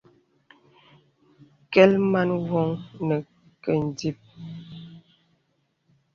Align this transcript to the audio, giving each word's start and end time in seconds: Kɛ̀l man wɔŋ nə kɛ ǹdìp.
Kɛ̀l 1.71 1.91
man 2.11 2.29
wɔŋ 2.49 2.69
nə 3.07 3.15
kɛ 3.63 3.71
ǹdìp. 3.85 4.17